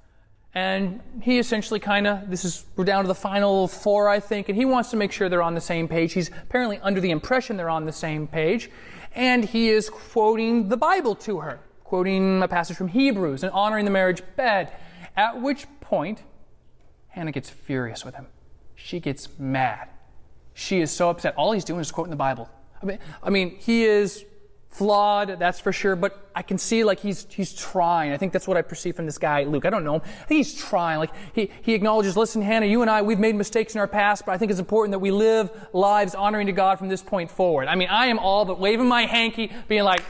[0.54, 4.48] And he essentially kind of, this is, we're down to the final four, I think,
[4.48, 6.14] and he wants to make sure they're on the same page.
[6.14, 8.70] He's apparently under the impression they're on the same page.
[9.14, 13.84] And he is quoting the Bible to her, quoting a passage from Hebrews and honoring
[13.84, 14.72] the marriage bed.
[15.16, 16.22] At which point,
[17.08, 18.28] Hannah gets furious with him.
[18.76, 19.88] She gets mad.
[20.54, 21.34] She is so upset.
[21.34, 22.48] All he's doing is quoting the Bible.
[22.80, 24.24] I mean, I mean, he is
[24.68, 28.12] flawed, that's for sure, but I can see like he's he's trying.
[28.12, 29.66] I think that's what I perceive from this guy, Luke.
[29.66, 30.02] I don't know him.
[30.04, 31.00] I think he's trying.
[31.00, 34.24] Like he, he acknowledges, listen, Hannah, you and I, we've made mistakes in our past,
[34.24, 37.32] but I think it's important that we live lives honoring to God from this point
[37.32, 37.66] forward.
[37.66, 40.04] I mean, I am all but waving my hanky, being like,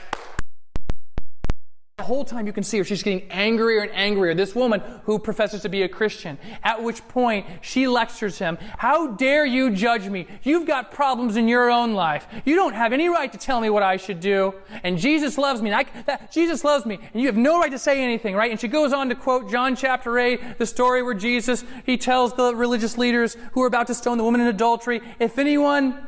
[2.01, 4.33] the whole time you can see her, she's getting angrier and angrier.
[4.33, 6.39] This woman who professes to be a Christian.
[6.65, 10.27] At which point she lectures him, How dare you judge me?
[10.43, 12.27] You've got problems in your own life.
[12.47, 14.55] You don't have any right to tell me what I should do.
[14.83, 15.71] And Jesus loves me.
[15.71, 16.99] And I, that, Jesus loves me.
[17.13, 18.51] And you have no right to say anything, right?
[18.51, 22.33] And she goes on to quote John chapter 8, the story where Jesus, he tells
[22.33, 26.07] the religious leaders who are about to stone the woman in adultery, if anyone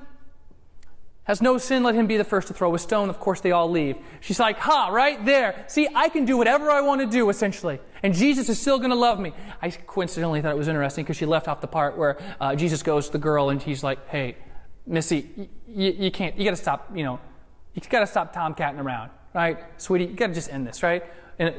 [1.25, 3.09] has no sin, let him be the first to throw a stone.
[3.09, 3.97] Of course, they all leave.
[4.21, 5.65] She's like, ha, right there.
[5.69, 7.79] See, I can do whatever I want to do, essentially.
[8.03, 9.33] And Jesus is still going to love me.
[9.61, 12.83] I coincidentally thought it was interesting because she left off the part where uh, Jesus
[12.83, 14.37] goes to the girl and he's like, hey,
[14.85, 17.21] Missy, y- y- you can't, you got to stop, you know,
[17.75, 19.59] you got to stop tomcatting around, right?
[19.77, 21.05] Sweetie, you got to just end this, right?
[21.39, 21.55] And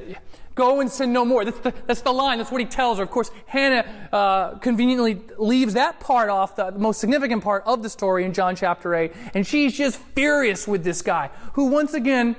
[0.55, 1.45] go and sin no more.
[1.45, 2.37] That's the, that's the line.
[2.37, 3.03] That's what he tells her.
[3.03, 7.89] Of course, Hannah uh, conveniently leaves that part off, the, most significant part of the
[7.89, 9.13] story in John chapter 8.
[9.33, 12.35] And she's just furious with this guy, who once again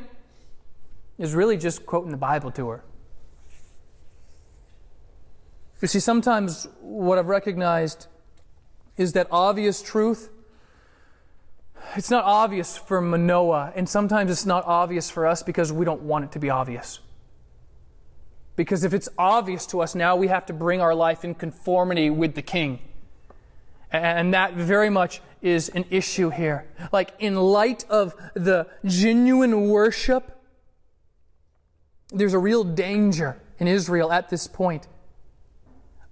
[1.18, 2.84] is really just quoting the Bible to her.
[5.80, 8.06] You see, sometimes what I've recognized
[8.96, 10.30] is that obvious truth
[11.96, 16.02] it's not obvious for Manoah, and sometimes it's not obvious for us because we don't
[16.02, 16.98] want it to be obvious.
[18.56, 22.10] Because if it's obvious to us now, we have to bring our life in conformity
[22.10, 22.78] with the king.
[23.90, 26.66] And that very much is an issue here.
[26.92, 30.40] Like, in light of the genuine worship,
[32.10, 34.88] there's a real danger in Israel at this point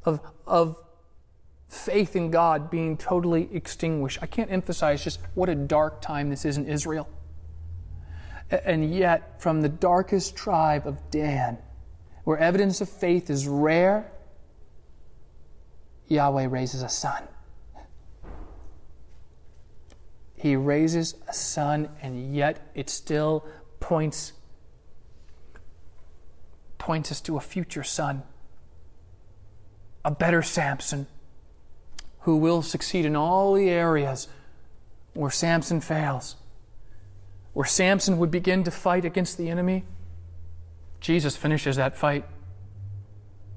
[0.05, 0.77] of, of
[1.69, 4.19] faith in God being totally extinguished.
[4.21, 7.09] I can't emphasize just what a dark time this is in Israel.
[8.51, 11.59] And yet, from the darkest tribe of Dan,
[12.25, 14.11] where evidence of faith is rare,
[16.09, 17.25] Yahweh raises a son.
[20.37, 23.45] He raises a son, and yet it still
[23.81, 24.33] points
[26.79, 28.25] points us to a future son,
[30.05, 31.07] a better Samson,
[32.23, 34.27] who will succeed in all the areas
[35.15, 36.35] where Samson fails.
[37.53, 39.85] Where Samson would begin to fight against the enemy,
[41.03, 42.25] Jesus finishes that fight.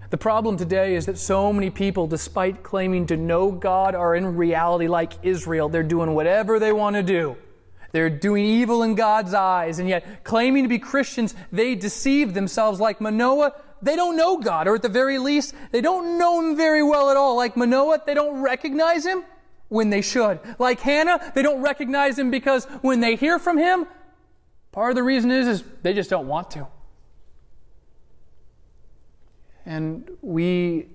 [0.09, 4.35] The problem today is that so many people, despite claiming to know God, are in
[4.35, 5.69] reality like Israel.
[5.69, 7.37] They're doing whatever they want to do.
[7.91, 12.79] They're doing evil in God's eyes, and yet claiming to be Christians, they deceive themselves
[12.79, 13.53] like Manoah.
[13.81, 17.09] They don't know God, or at the very least, they don't know Him very well
[17.11, 17.35] at all.
[17.35, 19.23] Like Manoah, they don't recognize Him
[19.69, 20.39] when they should.
[20.57, 23.85] Like Hannah, they don't recognize Him because when they hear from Him,
[24.71, 26.67] part of the reason is, is they just don't want to.
[29.65, 30.87] And we,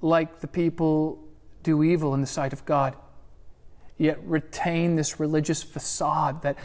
[0.00, 1.22] like the people,
[1.62, 2.96] do evil in the sight of God,
[3.98, 6.56] yet retain this religious facade that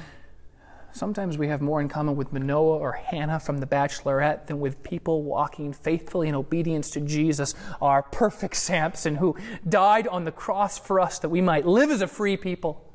[0.94, 4.82] sometimes we have more in common with Manoah or Hannah from The Bachelorette than with
[4.84, 9.36] people walking faithfully in obedience to Jesus, our perfect Samson, who
[9.68, 12.94] died on the cross for us that we might live as a free people,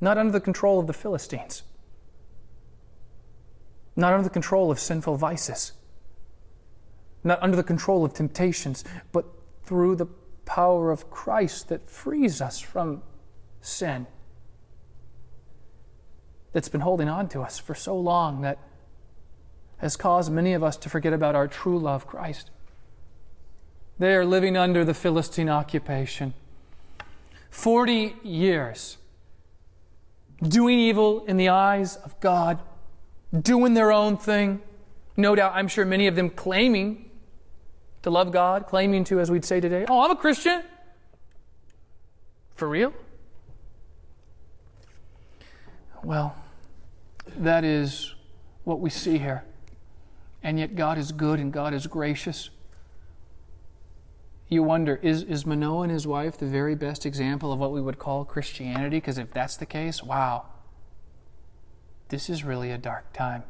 [0.00, 1.62] not under the control of the Philistines,
[3.94, 5.74] not under the control of sinful vices
[7.24, 9.24] not under the control of temptations, but
[9.64, 10.06] through the
[10.44, 13.02] power of Christ that frees us from
[13.60, 14.06] sin
[16.52, 18.58] that's been holding on to us for so long that
[19.78, 22.50] has caused many of us to forget about our true love, Christ.
[23.98, 26.34] They are living under the Philistine occupation.
[27.50, 28.98] 40 years
[30.42, 32.58] doing evil in the eyes of God,
[33.38, 34.60] doing their own thing.
[35.16, 37.03] No doubt, I'm sure many of them claiming
[38.04, 40.62] to love God, claiming to, as we'd say today, oh, I'm a Christian.
[42.54, 42.92] For real?
[46.02, 46.36] Well,
[47.38, 48.14] that is
[48.64, 49.44] what we see here.
[50.42, 52.50] And yet, God is good and God is gracious.
[54.50, 57.80] You wonder, is, is Manoah and his wife the very best example of what we
[57.80, 58.98] would call Christianity?
[58.98, 60.44] Because if that's the case, wow,
[62.10, 63.44] this is really a dark time.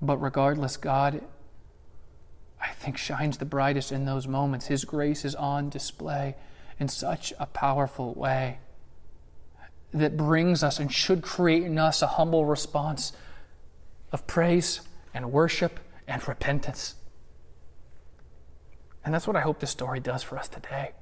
[0.00, 1.22] But regardless, God
[2.60, 4.66] I think, shines the brightest in those moments.
[4.66, 6.36] His grace is on display
[6.78, 8.58] in such a powerful way
[9.92, 13.12] that brings us and should create in us a humble response
[14.12, 14.80] of praise
[15.12, 16.94] and worship and repentance.
[19.04, 20.92] And that's what I hope this story does for us today.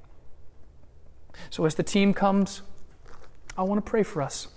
[1.49, 2.61] So, as the team comes,
[3.57, 4.47] I want to pray for us.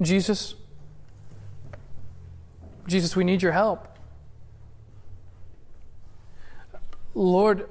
[0.00, 0.54] Jesus,
[2.86, 3.88] Jesus, we need your help.
[7.14, 7.68] Lord,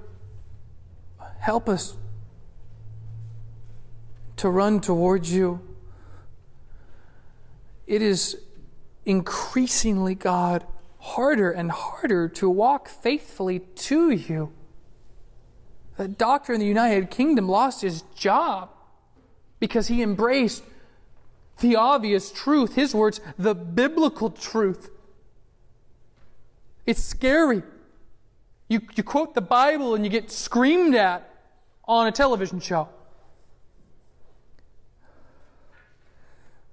[1.40, 1.96] help us
[4.38, 5.62] to run towards you
[7.88, 8.38] it is
[9.06, 10.66] increasingly, God,
[11.00, 14.52] harder and harder to walk faithfully to you.
[15.98, 18.70] The doctor in the United Kingdom lost his job
[19.60, 20.64] because he embraced
[21.60, 24.90] the obvious truth, his words, the biblical truth.
[26.86, 27.64] It's scary.
[28.68, 31.30] You, you quote the Bible and you get screamed at
[31.86, 32.90] on a television show.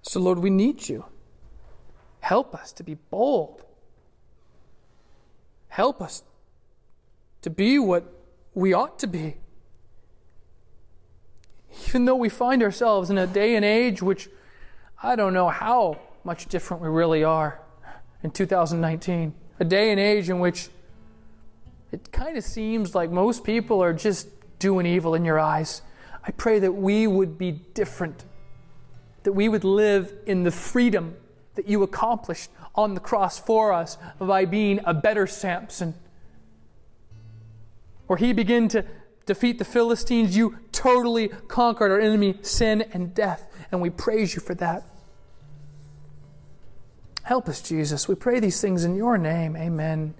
[0.02, 1.04] So, Lord, we need you.
[2.20, 3.62] Help us to be bold.
[5.68, 6.22] Help us
[7.42, 8.04] to be what
[8.54, 9.36] we ought to be.
[11.88, 14.28] Even though we find ourselves in a day and age which
[15.02, 17.60] I don't know how much different we really are
[18.22, 20.70] in 2019, a day and age in which
[21.92, 25.82] it kind of seems like most people are just doing evil in your eyes.
[26.26, 28.24] I pray that we would be different,
[29.22, 31.14] that we would live in the freedom
[31.54, 35.94] that you accomplished on the cross for us by being a better Samson.
[38.08, 38.84] Where he began to
[39.26, 44.40] defeat the Philistines, you totally conquered our enemy, sin and death, and we praise you
[44.40, 44.91] for that.
[47.22, 48.08] Help us, Jesus.
[48.08, 49.56] We pray these things in your name.
[49.56, 50.14] Amen.